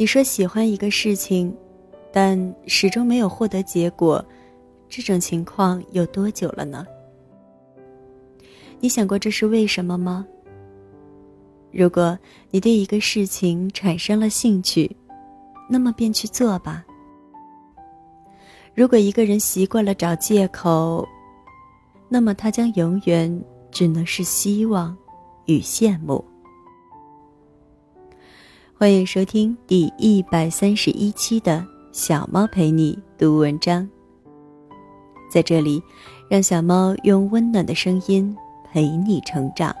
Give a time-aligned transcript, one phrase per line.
[0.00, 1.52] 你说喜欢一个事情，
[2.12, 4.24] 但始终没有获得结果，
[4.88, 6.86] 这种情况有多久了呢？
[8.78, 10.24] 你想过这是为什么吗？
[11.72, 12.16] 如果
[12.52, 14.88] 你对一个事情产生了兴趣，
[15.68, 16.86] 那么便去做吧。
[18.76, 21.04] 如果一个人习惯了找借口，
[22.08, 24.96] 那么他将永远只能是希望
[25.46, 26.24] 与羡慕。
[28.80, 33.88] 欢迎收听第一百三十一期的小猫陪你读文章。
[35.28, 35.82] 在这里，
[36.30, 38.32] 让小猫用温暖的声音
[38.70, 39.74] 陪你成长。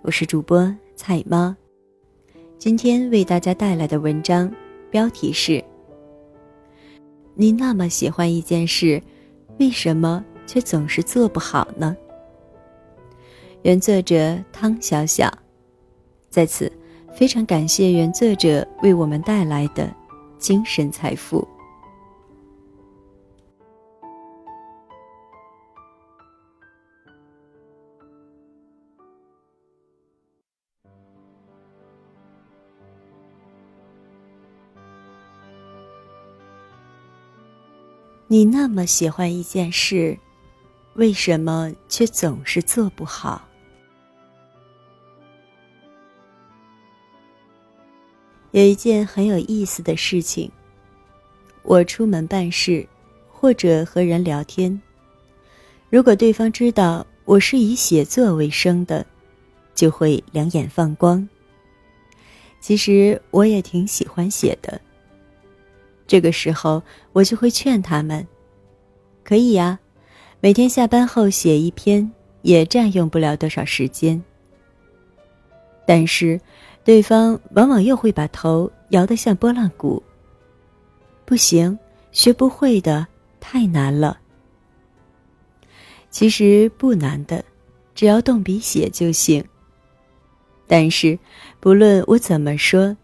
[0.00, 1.54] 我是主播菜猫，
[2.56, 4.50] 今天为大家带来的文章
[4.90, 5.62] 标题是：
[7.34, 8.98] 你那么喜欢一件事，
[9.60, 11.94] 为什么却总是做不好呢？
[13.60, 15.30] 原作者汤小小，
[16.30, 16.72] 在此。
[17.18, 19.92] 非常感谢原作者为我们带来的
[20.38, 21.44] 精神财富。
[38.28, 40.16] 你那么喜欢一件事，
[40.94, 43.47] 为什么却总是做不好？
[48.58, 50.50] 有一件很有意思的事情。
[51.62, 52.84] 我出门办事，
[53.30, 54.82] 或者和人聊天，
[55.88, 59.06] 如果对方知道我是以写作为生的，
[59.76, 61.26] 就会两眼放光。
[62.58, 64.80] 其实我也挺喜欢写的。
[66.08, 68.26] 这个时候，我就会劝他们
[69.22, 69.78] ：“可以呀，
[70.40, 72.10] 每天下班后写一篇，
[72.42, 74.20] 也占用不了多少时间。”
[75.86, 76.40] 但是。
[76.88, 80.02] 对方往往又会把头摇得像拨浪鼓。
[81.26, 81.78] 不行，
[82.12, 83.06] 学不会的，
[83.40, 84.18] 太难了。
[86.08, 87.44] 其实不难的，
[87.94, 89.44] 只要动笔写就行。
[90.66, 91.18] 但是，
[91.60, 92.96] 不论我怎么说，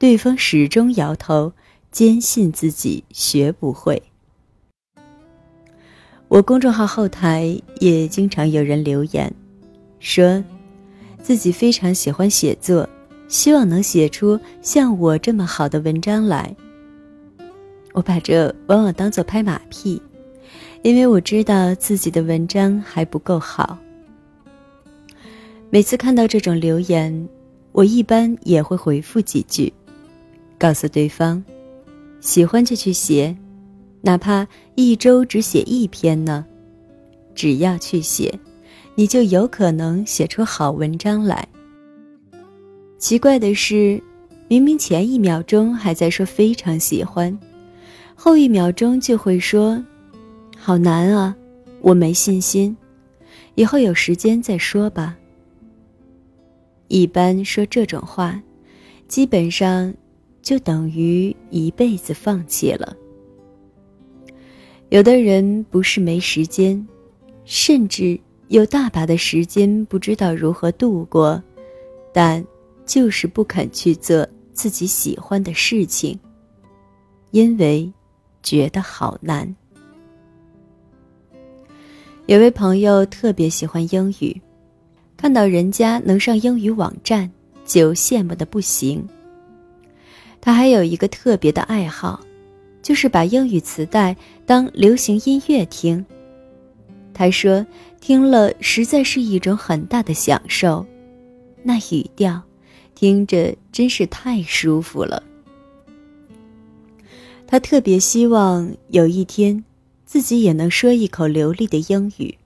[0.00, 1.52] 对方始终摇头，
[1.92, 4.02] 坚信自己学不会。
[6.26, 9.32] 我公众号后台也经常有人留言，
[10.00, 10.42] 说
[11.22, 12.84] 自己非常喜欢写作。
[13.28, 16.54] 希望能写出像我这么好的文章来。
[17.92, 20.00] 我把这往往当做拍马屁，
[20.82, 23.78] 因为我知道自己的文章还不够好。
[25.70, 27.28] 每次看到这种留言，
[27.72, 29.72] 我一般也会回复几句，
[30.58, 31.42] 告诉对方：
[32.20, 33.36] 喜欢就去写，
[34.00, 34.46] 哪怕
[34.76, 36.46] 一周只写一篇呢，
[37.34, 38.32] 只要去写，
[38.94, 41.46] 你就有可能写出好文章来。
[42.98, 44.02] 奇怪的是，
[44.48, 47.38] 明明前一秒钟还在说非常喜欢，
[48.16, 49.82] 后一秒钟就会说
[50.58, 51.34] ：“好难啊，
[51.80, 52.76] 我没信心，
[53.54, 55.16] 以后有时间再说吧。”
[56.88, 58.42] 一般说这种话，
[59.06, 59.94] 基本上
[60.42, 62.96] 就等于一辈子放弃了。
[64.88, 66.84] 有的人不是没时间，
[67.44, 71.40] 甚至有大把的时间不知道如何度过，
[72.12, 72.44] 但。
[72.88, 76.18] 就是不肯去做自己喜欢的事情，
[77.32, 77.92] 因为
[78.42, 79.54] 觉得好难。
[82.26, 84.40] 有位朋友特别喜欢英语，
[85.18, 87.30] 看到人家能上英语网站，
[87.66, 89.06] 就羡慕的不行。
[90.40, 92.18] 他还有一个特别的爱好，
[92.82, 94.16] 就是把英语磁带
[94.46, 96.04] 当流行音乐听。
[97.12, 97.66] 他说，
[98.00, 100.86] 听了实在是一种很大的享受，
[101.62, 102.42] 那语调。
[102.98, 105.22] 听着真是太舒服了。
[107.46, 109.64] 他特别希望有一天，
[110.04, 112.36] 自己也能说一口流利的英语，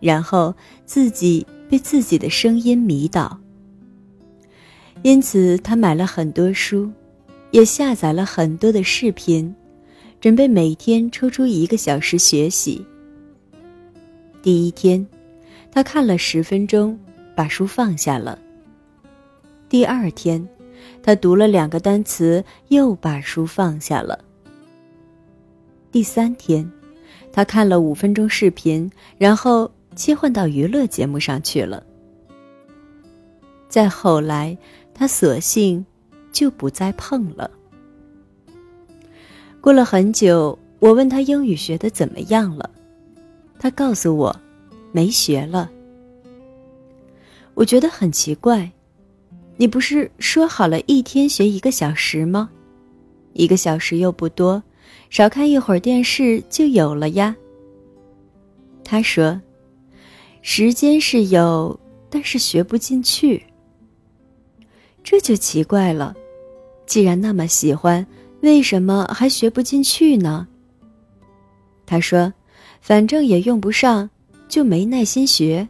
[0.00, 0.52] 然后
[0.84, 3.38] 自己被自己的声音迷倒。
[5.02, 6.90] 因此，他买了很多书，
[7.52, 9.54] 也下载了很多的视频，
[10.20, 12.84] 准备每天抽出一个小时学习。
[14.42, 15.06] 第一天，
[15.70, 16.98] 他看了十分钟，
[17.36, 18.36] 把书放下了。
[19.70, 20.44] 第二天，
[21.00, 24.18] 他读了两个单词，又把书放下了。
[25.92, 26.68] 第三天，
[27.32, 31.84] 他看了五分钟视频，然后切换到娱乐节目上去了。
[33.68, 34.58] 再后来，
[34.92, 35.86] 他索性
[36.32, 37.48] 就不再碰了。
[39.60, 42.68] 过了很久，我问他英语学的怎么样了，
[43.56, 44.34] 他告诉我，
[44.90, 45.70] 没学了。
[47.54, 48.68] 我觉得很奇怪。
[49.60, 52.48] 你不是说好了一天学一个小时吗？
[53.34, 54.62] 一个小时又不多，
[55.10, 57.36] 少看一会儿电视就有了呀。”
[58.82, 59.38] 他说
[60.40, 61.78] ：“时间是有，
[62.08, 63.44] 但是学不进去。
[65.04, 66.14] 这就奇怪了。
[66.86, 68.06] 既然那么喜欢，
[68.40, 70.48] 为什么还学不进去呢？”
[71.84, 72.32] 他说
[72.80, 74.08] ：“反正也用不上，
[74.48, 75.68] 就没耐心学。”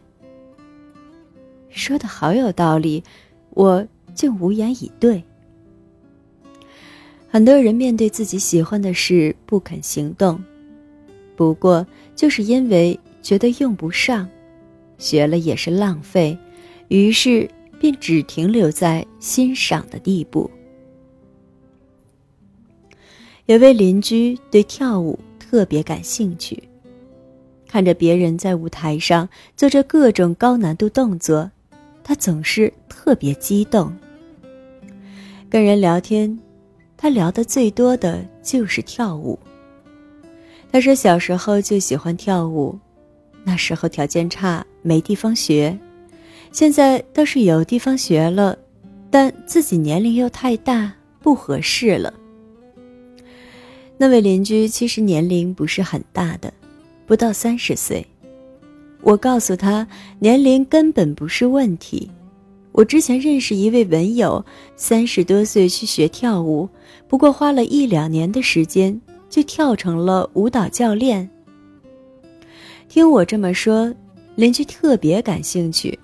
[1.67, 3.03] 说的好有道理，
[3.51, 5.23] 我竟无言以对。
[7.29, 10.43] 很多人面对自己喜欢的事不肯行动，
[11.35, 12.99] 不过就是因为。
[13.23, 14.27] 觉得用不上，
[14.97, 16.35] 学了也是浪费，
[16.87, 17.47] 于是
[17.79, 20.49] 便只停留在欣赏的地步。
[23.45, 26.63] 有位邻居对跳舞特别感兴趣，
[27.67, 31.51] 看着别人在舞台上做着各种高难度动作，
[32.03, 33.95] 他总是特别激动。
[35.49, 36.37] 跟人聊天，
[36.95, 39.37] 他聊的最多的就是跳舞。
[40.71, 42.77] 他说小时候就喜欢跳舞。
[43.43, 45.75] 那时候条件差，没地方学，
[46.51, 48.55] 现在倒是有地方学了，
[49.09, 52.13] 但自己年龄又太大，不合适了。
[53.97, 56.53] 那位邻居其实年龄不是很大的，
[57.07, 58.05] 不到三十岁。
[59.01, 59.87] 我告诉他，
[60.19, 62.09] 年龄根本不是问题。
[62.71, 64.43] 我之前认识一位文友，
[64.75, 66.69] 三十多岁去学跳舞，
[67.07, 68.99] 不过花了一两年的时间，
[69.29, 71.29] 就跳成了舞蹈教练。
[72.87, 73.93] 听我这么说，
[74.35, 75.97] 邻居特别感兴趣，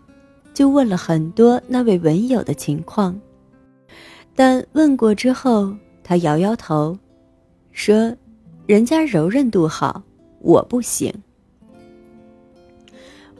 [0.53, 3.17] 就问了很多那位文友的情况。
[4.35, 5.73] 但问过之后，
[6.03, 6.97] 他摇摇头，
[7.71, 8.13] 说
[8.67, 10.01] ：“人家柔韧度好，
[10.41, 11.13] 我不行。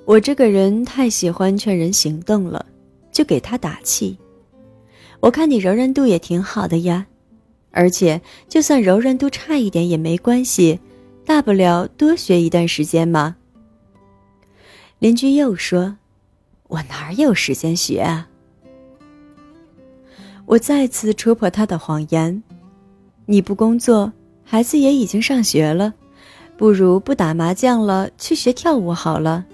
[0.08, 2.66] 我这个人太喜欢劝人行动了，
[3.12, 4.18] 就给他打气。
[5.20, 7.06] 我看你柔韧度也挺好的呀，
[7.72, 10.80] 而且就算柔韧度差一点也没关系。”
[11.28, 13.36] 大不了多学一段时间嘛。
[15.00, 15.98] 邻居又说
[16.70, 18.30] ：“我哪有时间学啊？”
[20.48, 22.42] 我再次戳破他的谎言
[23.28, 24.14] ：“你不工作，
[24.46, 25.94] 孩子也已经上学了，
[26.56, 29.46] 不如不打麻将了，去学跳舞好了。”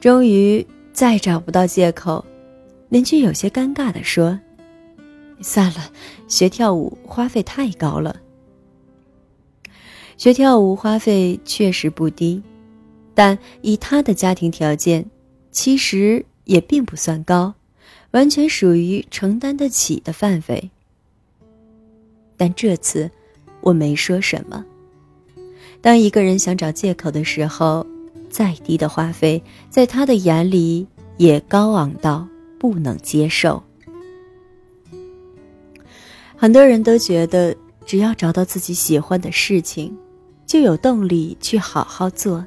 [0.00, 2.24] 终于再找不到借口，
[2.88, 4.38] 邻居有些尴尬的说
[5.42, 5.92] ：“算了，
[6.26, 8.18] 学跳舞花费太高了。”
[10.16, 12.42] 学跳舞花费确实不低，
[13.14, 15.04] 但以他的家庭条件，
[15.50, 17.52] 其实也并不算高，
[18.12, 20.70] 完全属于承担得起的范围。
[22.38, 23.10] 但这次，
[23.60, 24.64] 我没说什么。
[25.82, 27.86] 当一个人想找借口的时候，
[28.30, 30.86] 再低的花费，在他的眼里
[31.18, 32.26] 也高昂到
[32.58, 33.62] 不能接受。
[36.36, 37.54] 很多人都觉得，
[37.84, 39.94] 只要找到自己喜欢的事情。
[40.46, 42.44] 就有动力去好好做，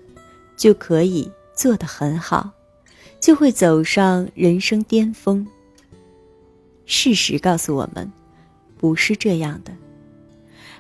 [0.58, 2.50] 就可以做得很好，
[3.22, 5.48] 就会走上人生巅峰。
[6.86, 8.12] 事实告诉我们，
[8.78, 9.72] 不是这样的。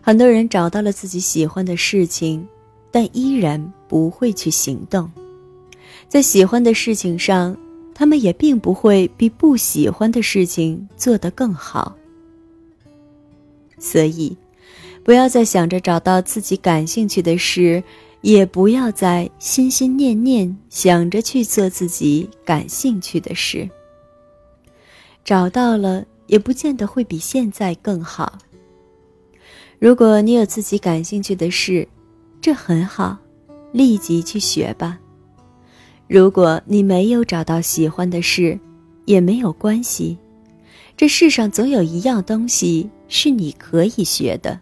[0.01, 2.45] 很多人找到了自己喜欢的事情，
[2.93, 3.59] 但依然
[3.89, 5.11] 不会去行动。
[6.07, 7.57] 在喜欢的事情上，
[7.93, 11.93] 他们也并不会比不喜欢的事情做得更好。
[13.77, 14.37] 所以。
[15.05, 17.83] 不要再想着找到自己感兴趣的事，
[18.21, 23.69] 也不要再心心念念想着去做自己感兴趣的事。
[25.25, 28.39] 找到了，也不见得会比现在更好。
[29.77, 31.85] 如果你有自己感兴趣的事，
[32.43, 33.17] 这很好，
[33.71, 34.99] 立即去学吧。
[36.09, 38.59] 如果你没有找到喜欢的事，
[39.05, 40.17] 也没有关系，
[40.97, 44.59] 这世上总有一样东西是你可以学的。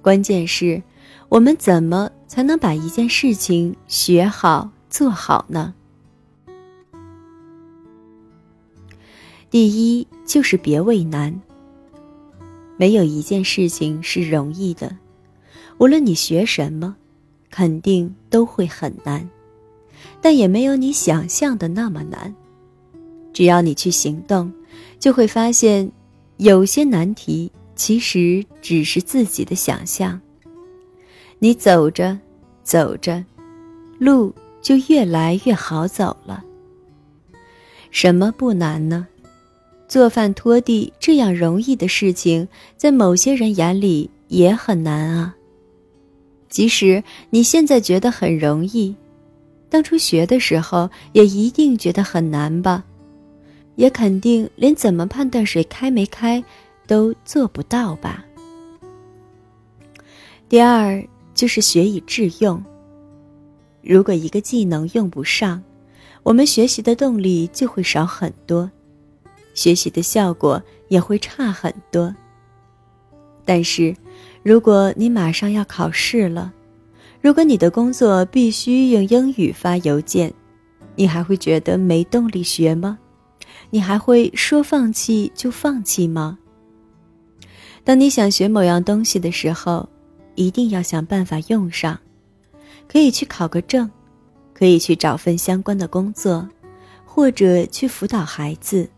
[0.00, 0.82] 关键是，
[1.28, 5.74] 我们怎么才能把一件事情学好做好呢？
[9.50, 11.38] 第一就是别畏难。
[12.78, 14.96] 没有一件事情是容易的，
[15.78, 16.96] 无论你学什么，
[17.50, 19.28] 肯定都会很难，
[20.20, 22.34] 但也没有你想象的那么难。
[23.32, 24.52] 只要你去行动，
[24.98, 25.90] 就会发现，
[26.36, 27.50] 有些难题。
[27.76, 30.20] 其实只是自己的想象。
[31.38, 32.18] 你走着，
[32.64, 33.24] 走着，
[34.00, 36.42] 路就越来越好走了。
[37.92, 39.06] 什么不难呢？
[39.86, 45.36] 做饭、拖地这样容易的事情，在某些人眼里也很难啊。
[46.48, 48.94] 即使你现在觉得很容易，
[49.68, 52.84] 当初学的时候也一定觉得很难吧？
[53.76, 56.42] 也肯定连怎么判断水开没开
[56.86, 58.24] 都做不到吧。
[60.48, 61.00] 第二
[61.34, 62.60] 就是学以致用。
[63.82, 65.62] 如果一个技能用不上，
[66.22, 68.68] 我们学习的动力就会少很多，
[69.54, 72.12] 学习的效果也会差很多。
[73.44, 73.94] 但是，
[74.42, 76.52] 如果你马上要考试了，
[77.20, 80.32] 如果你的工作必须用英语发邮件，
[80.94, 82.98] 你还会觉得没动力学吗？
[83.70, 86.38] 你还会说放弃就放弃吗？
[87.84, 89.88] 当你想学某样东西的时候，
[90.34, 91.98] 一定要想办法用上，
[92.86, 93.90] 可以去考个证，
[94.54, 96.48] 可以去找份相关的工作，
[97.04, 98.88] 或者去辅导孩子。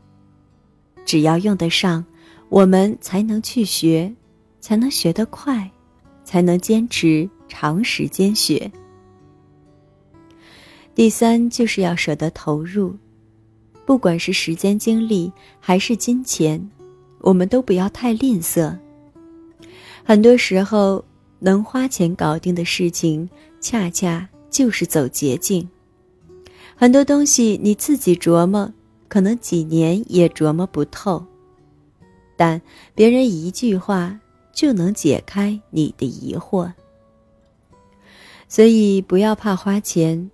[1.05, 2.05] 只要用得上，
[2.49, 4.13] 我们才能去学，
[4.61, 5.71] 才能学得快，
[6.25, 8.71] 才能坚持长时间学。
[10.95, 12.95] 第三，就是要舍得投入，
[13.87, 16.71] 不管是时间、精力还是金钱，
[17.21, 18.77] 我们都不要太吝啬。
[20.05, 21.05] 很多时候，
[21.39, 23.29] 能花钱搞定的事情，
[23.61, 25.67] 恰恰就是走捷径。
[26.77, 28.73] 很多东西你自己琢磨，
[29.09, 31.25] 可能几年也琢磨不透，
[32.37, 32.61] 但
[32.95, 34.19] 别人一句话
[34.61, 36.71] 就能解开你的疑惑。
[38.47, 40.31] 所以，不要怕花钱。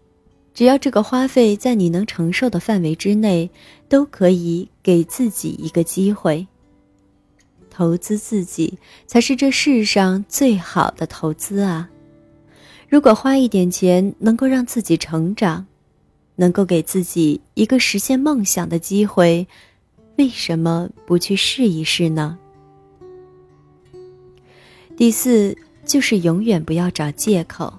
[0.53, 3.49] 只要这个花费在你能承受的范围之内，
[3.89, 6.45] 都可以给自己一个机会。
[7.71, 11.89] 投资自己才是这世上最好的投资啊！
[12.89, 15.65] 如果花一点钱能够让自己成长，
[16.35, 19.47] 能够给自己一个实现梦想的机会，
[20.17, 22.37] 为什么不去试一试呢？
[24.97, 27.71] 第四，就是永远不要找借口。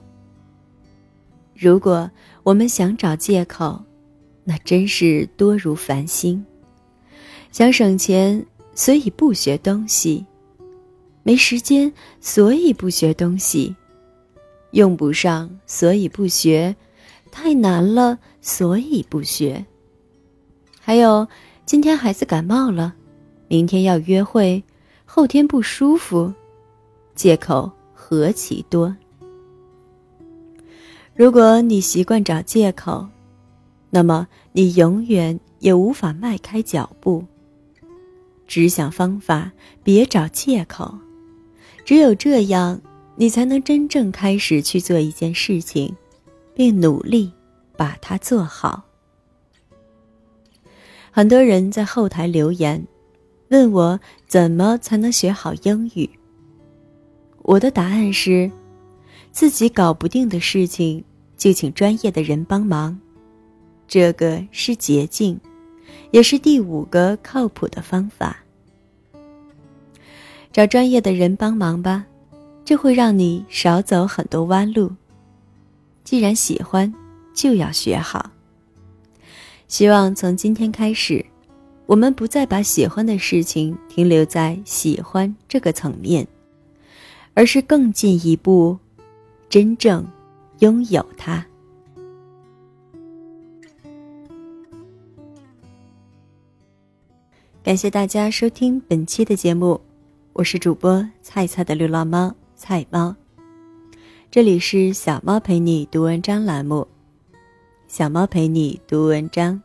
[1.55, 2.09] 如果
[2.43, 3.83] 我们想找借口，
[4.43, 6.45] 那真是多如繁星。
[7.51, 8.45] 想省钱，
[8.75, 10.23] 所以不学东西；
[11.23, 13.73] 没时间，所以不学东西；
[14.71, 16.75] 用不上，所以不学；
[17.31, 19.65] 太难了，所以不学。
[20.79, 21.27] 还有，
[21.65, 22.93] 今天孩子感冒了，
[23.47, 24.63] 明天要约会，
[25.03, 26.31] 后天不舒服，
[27.17, 28.95] 借口何其多。
[31.15, 33.07] 如果你习惯找借口，
[33.89, 37.25] 那么你永远也无法迈开脚步。
[38.45, 39.51] 只想方法，
[39.83, 40.95] 别找借口。
[41.83, 42.79] 只有这样，
[43.15, 45.95] 你才能真正开始去做一件事情，
[46.53, 47.33] 并努力
[47.75, 48.83] 把它做好。
[51.09, 52.85] 很多人在后台留言，
[53.49, 56.07] 问我怎么才能学好英语。
[57.47, 58.51] 我的答案是。
[59.31, 61.03] 自己搞不定的事情，
[61.37, 62.99] 就请专业的人帮忙，
[63.87, 65.39] 这个是捷径，
[66.09, 68.37] 也是第五个靠谱的方法。
[70.51, 72.03] 找专业的人帮忙吧，
[72.65, 74.91] 这会让你少走很多弯路。
[76.03, 76.91] 既然喜欢，
[77.31, 78.31] 就要学好。
[79.67, 81.23] 希望从今天开始，
[81.85, 86.27] 我们不再把喜欢的事情停留在喜欢这个层面，
[87.37, 88.75] 而是更进一步。
[89.47, 90.03] 真正
[90.57, 91.45] 拥有它。
[97.61, 99.79] 感谢大家收听本期的节目，
[100.33, 103.15] 我是主播菜菜的流浪猫菜猫，
[104.31, 106.87] 这里是小猫陪你读文章栏目，
[107.87, 109.61] 小猫陪你读文章，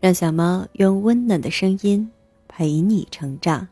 [0.00, 2.10] 让小猫用温暖的声音
[2.48, 3.68] 陪你成长。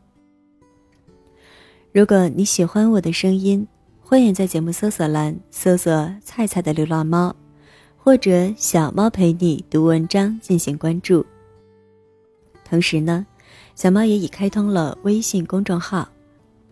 [1.92, 3.66] 如果你喜欢我的声音。
[4.00, 7.32] 欢迎在节目搜索栏搜索“菜菜的流浪猫”，
[7.96, 11.24] 或者“小猫陪你读文章”进行关注。
[12.64, 13.24] 同时呢，
[13.76, 16.08] 小猫也已开通了微信公众号，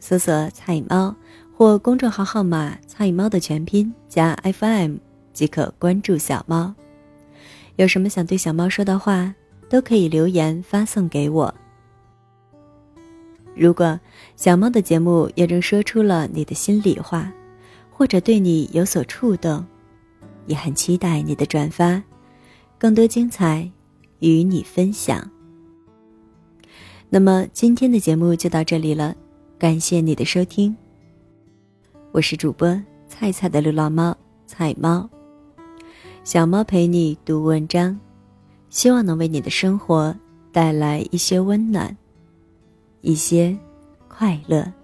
[0.01, 1.15] 搜索“菜猫”
[1.57, 4.97] 或公众号号码“菜猫”的全拼加 FM
[5.33, 6.75] 即可关注小猫。
[7.77, 9.33] 有什么想对小猫说的话，
[9.69, 11.55] 都可以留言发送给我。
[13.59, 13.99] 如果
[14.37, 17.33] 小猫的节目也正说出了你的心里话，
[17.91, 19.67] 或者对你有所触动，
[20.47, 22.01] 也很期待你的转发，
[22.79, 23.69] 更多精彩
[24.21, 25.29] 与你分享。
[27.11, 29.13] 那么今天的节目就到这里了，
[29.59, 30.77] 感谢你的收听。
[32.13, 35.11] 我是主播菜菜的流浪猫菜猫，
[36.23, 37.99] 小猫陪你读文章，
[38.71, 40.15] 希望能为你的生活
[40.53, 41.97] 带来一些温暖。
[43.01, 43.57] 一些
[44.09, 44.78] 快乐。